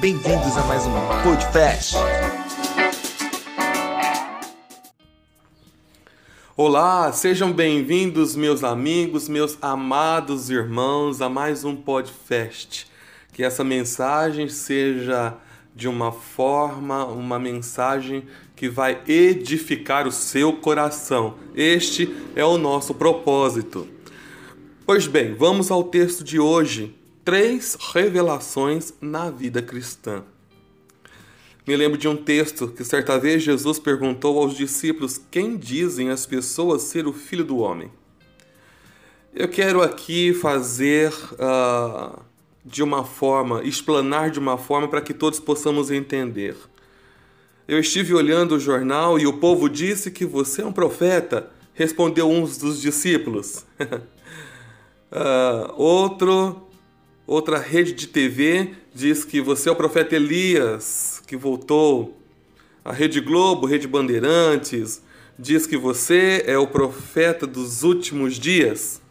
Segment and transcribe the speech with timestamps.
[0.00, 0.90] Bem-vindos a mais um
[1.22, 1.94] Podfest.
[6.56, 12.86] Olá, sejam bem-vindos, meus amigos, meus amados irmãos, a mais um Podfest.
[13.32, 15.36] Que essa mensagem seja
[15.72, 18.24] de uma forma, uma mensagem
[18.56, 21.36] que vai edificar o seu coração.
[21.54, 23.86] Este é o nosso propósito.
[24.84, 26.97] Pois bem, vamos ao texto de hoje.
[27.28, 30.24] Três revelações na vida cristã.
[31.66, 36.24] Me lembro de um texto que certa vez Jesus perguntou aos discípulos: Quem dizem as
[36.24, 37.92] pessoas ser o filho do homem?
[39.34, 42.18] Eu quero aqui fazer uh,
[42.64, 46.56] de uma forma, explanar de uma forma para que todos possamos entender.
[47.68, 52.30] Eu estive olhando o jornal e o povo disse que você é um profeta, respondeu
[52.30, 53.66] um dos discípulos.
[55.12, 56.67] uh, outro,
[57.28, 62.16] outra rede de TV diz que você é o profeta Elias, que voltou.
[62.82, 65.02] A Rede Globo, Rede Bandeirantes,
[65.38, 69.02] diz que você é o profeta dos últimos dias.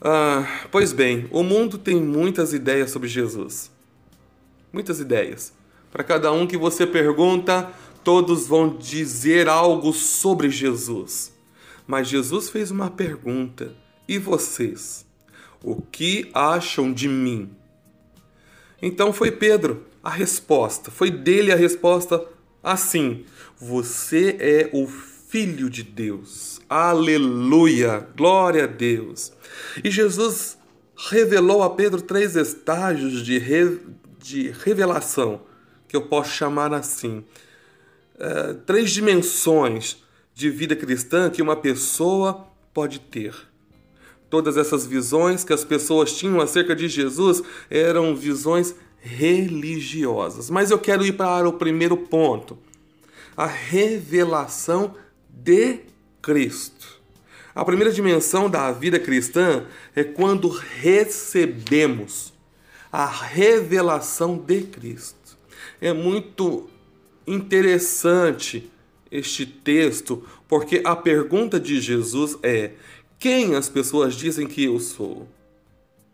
[0.00, 3.70] Ah, pois bem, o mundo tem muitas ideias sobre Jesus.
[4.72, 5.52] Muitas ideias.
[5.92, 7.70] Para cada um que você pergunta,
[8.02, 11.30] todos vão dizer algo sobre Jesus.
[11.86, 13.74] Mas Jesus fez uma pergunta:
[14.08, 15.09] e vocês?
[15.62, 17.50] O que acham de mim?
[18.80, 22.24] Então foi Pedro a resposta, foi dele a resposta
[22.62, 23.24] assim:
[23.58, 26.60] Você é o Filho de Deus.
[26.68, 28.08] Aleluia!
[28.16, 29.32] Glória a Deus!
[29.84, 30.58] E Jesus
[30.96, 33.78] revelou a Pedro três estágios de, re,
[34.18, 35.42] de revelação,
[35.86, 37.24] que eu posso chamar assim.
[38.18, 40.02] É, três dimensões
[40.34, 43.49] de vida cristã que uma pessoa pode ter.
[44.30, 50.48] Todas essas visões que as pessoas tinham acerca de Jesus eram visões religiosas.
[50.48, 52.56] Mas eu quero ir para o primeiro ponto:
[53.36, 54.94] a revelação
[55.28, 55.80] de
[56.22, 57.00] Cristo.
[57.54, 62.32] A primeira dimensão da vida cristã é quando recebemos
[62.92, 65.36] a revelação de Cristo.
[65.80, 66.68] É muito
[67.26, 68.70] interessante
[69.10, 72.72] este texto, porque a pergunta de Jesus é:
[73.20, 75.28] quem as pessoas dizem que eu sou?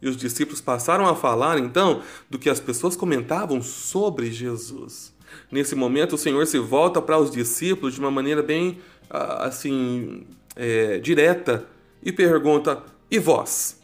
[0.00, 5.12] E os discípulos passaram a falar então do que as pessoas comentavam sobre Jesus.
[5.50, 8.78] Nesse momento, o Senhor se volta para os discípulos de uma maneira bem
[9.08, 11.66] assim é, direta
[12.02, 13.80] e pergunta: E vós?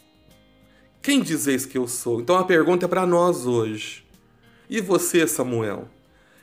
[1.03, 2.21] Quem dizeis que eu sou?
[2.21, 4.05] Então a pergunta é para nós hoje.
[4.69, 5.89] E você, Samuel?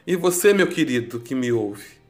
[0.08, 2.02] E você, meu querido, que me ouve?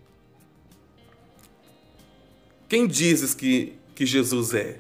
[2.70, 4.80] Quem dizes que, que Jesus é?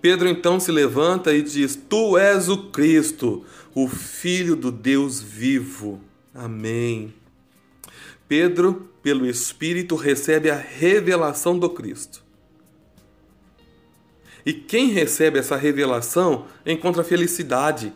[0.00, 3.44] Pedro então se levanta e diz: Tu és o Cristo,
[3.74, 6.00] o Filho do Deus vivo.
[6.34, 7.14] Amém.
[8.26, 12.22] Pedro, pelo Espírito, recebe a revelação do Cristo.
[14.44, 17.92] E quem recebe essa revelação encontra felicidade.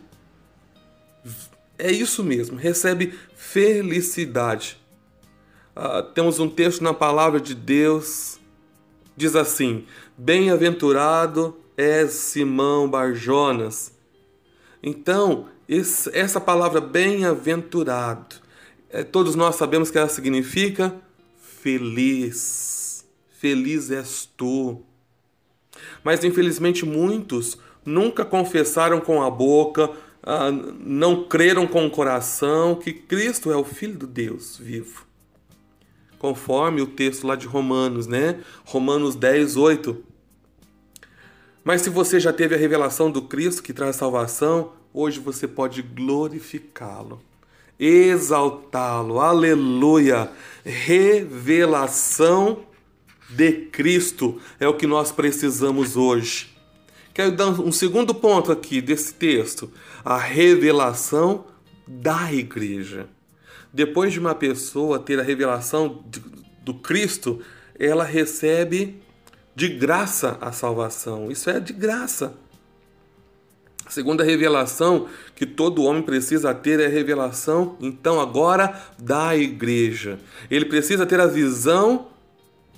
[1.78, 4.78] É isso mesmo, recebe felicidade.
[5.74, 8.38] Ah, temos um texto na palavra de Deus,
[9.16, 9.84] diz assim:
[10.16, 13.92] Bem-aventurado é Simão Barjonas.
[14.82, 18.46] Então, esse, essa palavra bem-aventurado
[18.96, 20.94] é, todos nós sabemos que ela significa
[21.38, 23.04] feliz.
[23.28, 24.82] Feliz és tu.
[26.02, 29.90] Mas infelizmente muitos nunca confessaram com a boca,
[30.22, 35.05] ah, não creram com o coração que Cristo é o Filho de Deus vivo.
[36.18, 38.40] Conforme o texto lá de Romanos, né?
[38.64, 39.96] Romanos 10, 8.
[41.64, 45.82] Mas se você já teve a revelação do Cristo que traz salvação, hoje você pode
[45.82, 47.20] glorificá-lo
[47.78, 49.20] exaltá-lo.
[49.20, 50.30] Aleluia!
[50.64, 52.60] Revelação
[53.30, 56.56] de Cristo é o que nós precisamos hoje.
[57.12, 59.70] Quero dar um segundo ponto aqui desse texto:
[60.04, 61.46] a revelação
[61.86, 63.08] da igreja.
[63.76, 66.02] Depois de uma pessoa ter a revelação
[66.64, 67.42] do Cristo,
[67.78, 69.02] ela recebe
[69.54, 71.30] de graça a salvação.
[71.30, 72.32] Isso é de graça.
[73.84, 80.18] A segunda revelação que todo homem precisa ter é a revelação, então, agora da igreja.
[80.50, 82.08] Ele precisa ter a visão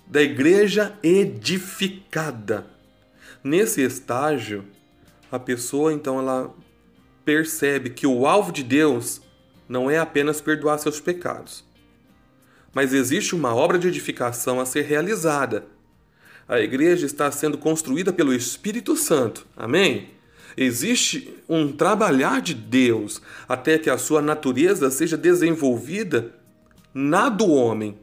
[0.04, 2.66] da igreja edificada.
[3.44, 4.64] Nesse estágio,
[5.30, 6.52] a pessoa então ela
[7.24, 9.22] percebe que o alvo de Deus
[9.68, 11.64] não é apenas perdoar seus pecados,
[12.72, 15.66] mas existe uma obra de edificação a ser realizada.
[16.48, 19.46] A igreja está sendo construída pelo Espírito Santo.
[19.54, 20.10] Amém?
[20.56, 26.34] Existe um trabalhar de Deus até que a sua natureza seja desenvolvida
[26.92, 27.98] na do homem,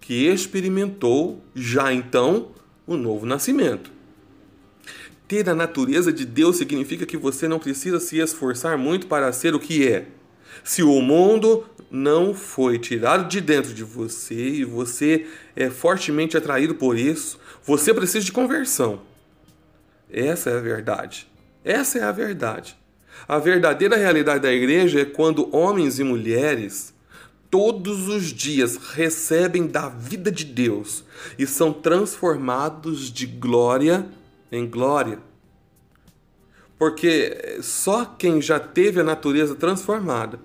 [0.00, 2.52] que experimentou já então
[2.86, 3.90] o novo nascimento.
[5.26, 9.54] Ter a natureza de Deus significa que você não precisa se esforçar muito para ser
[9.54, 10.06] o que é.
[10.64, 16.74] Se o mundo não foi tirado de dentro de você e você é fortemente atraído
[16.74, 19.00] por isso, você precisa de conversão.
[20.10, 21.28] Essa é a verdade.
[21.64, 22.76] Essa é a verdade.
[23.26, 26.94] A verdadeira realidade da igreja é quando homens e mulheres
[27.50, 31.04] todos os dias recebem da vida de Deus
[31.38, 34.06] e são transformados de glória
[34.50, 35.18] em glória.
[36.78, 40.38] Porque só quem já teve a natureza transformada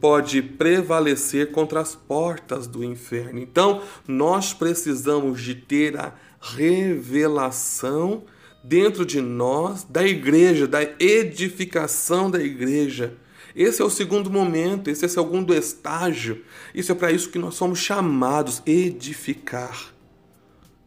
[0.00, 3.38] pode prevalecer contra as portas do inferno.
[3.38, 8.24] Então, nós precisamos de ter a revelação
[8.64, 13.16] dentro de nós da igreja, da edificação da igreja.
[13.54, 16.44] Esse é o segundo momento, esse é o segundo estágio.
[16.74, 19.92] Isso é para isso que nós somos chamados edificar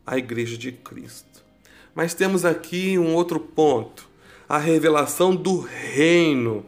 [0.06, 1.44] a igreja de Cristo.
[1.94, 4.10] Mas temos aqui um outro ponto,
[4.48, 6.65] a revelação do reino.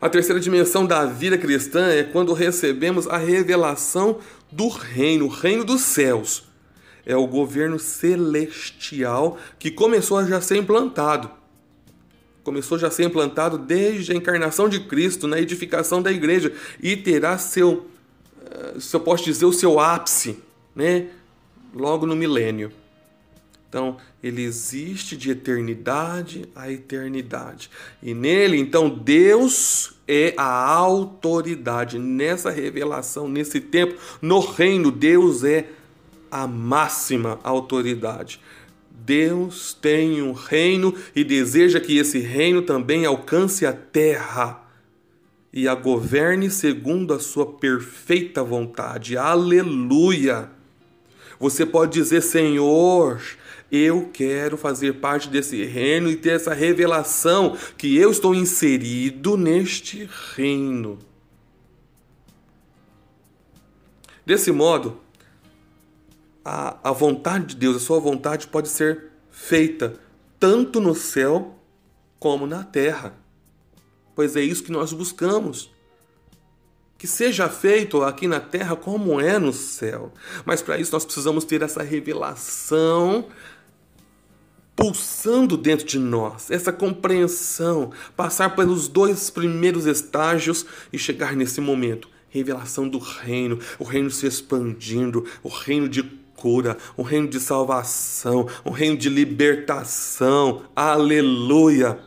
[0.00, 4.18] A terceira dimensão da vida cristã é quando recebemos a revelação
[4.50, 6.44] do reino, o reino dos céus.
[7.04, 11.30] É o governo celestial que começou a já ser implantado.
[12.42, 16.50] Começou já a ser implantado desde a encarnação de Cristo na edificação da igreja
[16.82, 17.86] e terá seu,
[18.50, 20.38] eh, se eu posso dizer, o seu ápice,
[20.74, 21.08] né?
[21.74, 22.72] Logo no milênio.
[23.70, 27.70] Então, ele existe de eternidade a eternidade.
[28.02, 31.96] E nele, então, Deus é a autoridade.
[31.96, 35.68] Nessa revelação, nesse tempo, no reino, Deus é
[36.28, 38.40] a máxima autoridade.
[38.90, 44.68] Deus tem um reino e deseja que esse reino também alcance a terra
[45.52, 49.16] e a governe segundo a sua perfeita vontade.
[49.16, 50.50] Aleluia!
[51.40, 53.18] Você pode dizer, Senhor,
[53.70, 60.08] eu quero fazer parte desse reino e ter essa revelação que eu estou inserido neste
[60.34, 60.98] reino.
[64.26, 65.00] Desse modo,
[66.44, 69.94] a, a vontade de Deus, a sua vontade pode ser feita
[70.38, 71.58] tanto no céu
[72.18, 73.14] como na terra.
[74.14, 75.70] Pois é isso que nós buscamos
[77.00, 80.12] que seja feito aqui na terra como é no céu.
[80.44, 83.24] Mas para isso nós precisamos ter essa revelação
[84.80, 92.08] pulsando dentro de nós, essa compreensão, passar pelos dois primeiros estágios e chegar nesse momento
[92.30, 96.02] revelação do reino, o reino se expandindo, o reino de
[96.34, 100.62] cura, o reino de salvação, o reino de libertação.
[100.74, 101.98] Aleluia!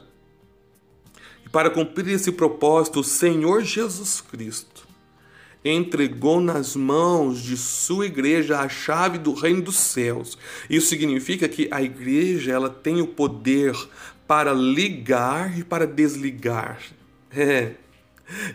[1.46, 4.73] E para cumprir esse propósito, o Senhor Jesus Cristo
[5.64, 10.38] entregou nas mãos de sua igreja a chave do reino dos céus.
[10.70, 13.74] Isso significa que a igreja ela tem o poder
[14.28, 16.80] para ligar e para desligar.
[17.36, 17.74] É.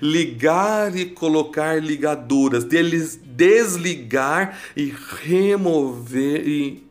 [0.00, 6.86] Ligar e colocar ligaduras, deles desligar e remover e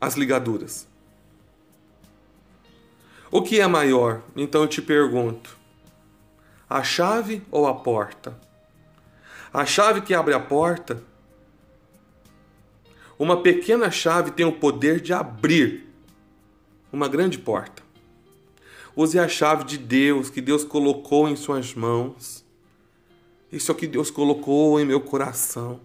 [0.00, 0.86] as ligaduras.
[3.32, 4.22] O que é maior?
[4.36, 5.58] Então eu te pergunto:
[6.68, 8.38] a chave ou a porta?
[9.52, 11.04] A chave que abre a porta,
[13.18, 15.86] uma pequena chave tem o poder de abrir
[16.90, 17.82] uma grande porta.
[18.96, 22.42] Use a chave de Deus que Deus colocou em suas mãos.
[23.52, 25.80] Isso é o que Deus colocou em meu coração.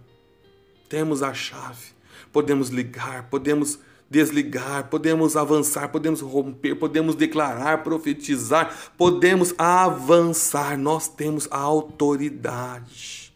[0.87, 1.87] Temos a chave.
[2.31, 10.77] Podemos ligar, podemos desligar, podemos avançar, podemos romper, podemos declarar, profetizar, podemos avançar.
[10.77, 13.26] Nós temos a autoridade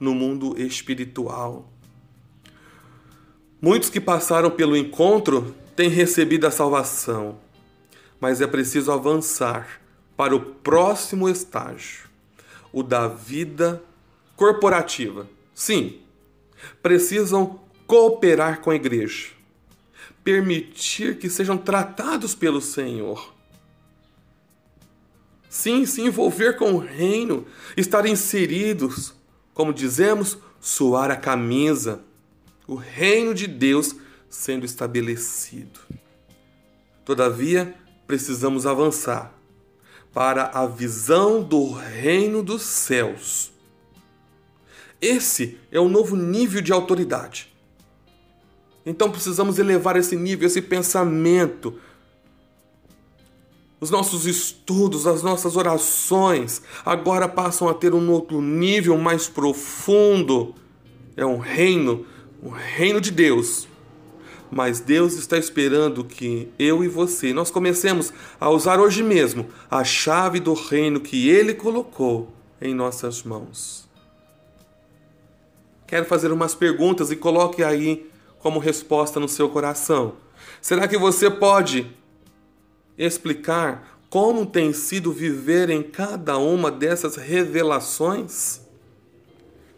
[0.00, 1.70] no mundo espiritual.
[3.60, 7.38] Muitos que passaram pelo encontro têm recebido a salvação,
[8.18, 9.80] mas é preciso avançar
[10.16, 12.08] para o próximo estágio,
[12.72, 13.82] o da vida
[14.34, 15.28] corporativa.
[15.54, 16.00] Sim,
[16.82, 19.40] precisam cooperar com a igreja
[20.24, 23.34] permitir que sejam tratados pelo Senhor.
[25.48, 29.12] Sim, se envolver com o reino, estar inseridos,
[29.54, 32.02] como dizemos, suar a camisa,
[32.66, 33.94] o reino de Deus
[34.28, 35.80] sendo estabelecido.
[37.04, 37.74] Todavia,
[38.06, 39.34] precisamos avançar
[40.12, 43.52] para a visão do reino dos céus.
[45.00, 47.50] Esse é o novo nível de autoridade
[48.84, 51.78] Então precisamos elevar esse nível, esse pensamento.
[53.80, 60.54] Os nossos estudos, as nossas orações agora passam a ter um outro nível mais profundo.
[61.16, 62.04] É um reino,
[62.42, 63.66] um reino de Deus.
[64.50, 69.82] Mas Deus está esperando que eu e você nós comecemos a usar hoje mesmo a
[69.82, 73.88] chave do reino que ele colocou em nossas mãos.
[75.86, 78.10] Quero fazer umas perguntas e coloque aí
[78.40, 80.14] como resposta no seu coração.
[80.60, 81.86] Será que você pode
[83.06, 88.60] explicar como tem sido viver em cada uma dessas revelações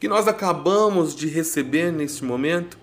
[0.00, 2.76] que nós acabamos de receber neste momento?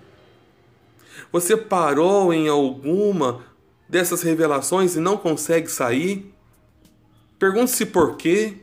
[1.32, 3.44] Você parou em alguma
[3.90, 6.34] dessas revelações e não consegue sair?
[7.38, 8.58] Pergunte-se por quê.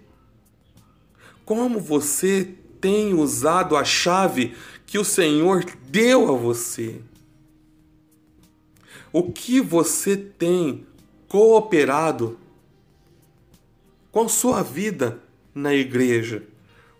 [1.45, 4.57] Como você tem usado a chave
[4.87, 7.01] que o Senhor deu a você?
[9.13, 10.87] O que você tem
[11.37, 12.39] cooperado
[14.11, 15.21] com sua vida
[15.55, 16.43] na igreja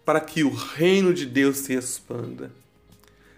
[0.05, 2.53] para que o reino de Deus se expanda?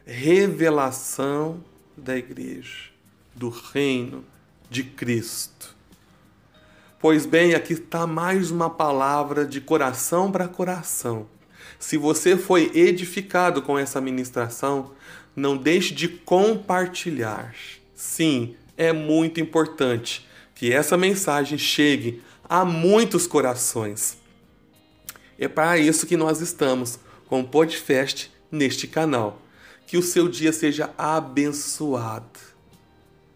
[0.04, 1.62] Revelação
[1.96, 2.90] da igreja,
[3.32, 4.24] do reino
[4.68, 5.72] de Cristo.
[6.98, 11.28] Pois bem, aqui está mais uma palavra de coração para coração
[11.78, 14.90] se você foi edificado com essa ministração,
[15.36, 17.54] não deixe de compartilhar.
[17.94, 20.26] Sim, é muito importante
[20.58, 24.18] que essa mensagem chegue a muitos corações.
[25.38, 26.98] É para isso que nós estamos
[27.28, 29.40] com o Podfest neste canal.
[29.86, 32.40] Que o seu dia seja abençoado.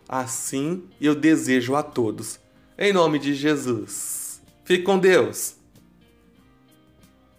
[0.09, 2.41] Assim eu desejo a todos.
[2.77, 4.43] Em nome de Jesus.
[4.65, 5.62] Fique com Deus.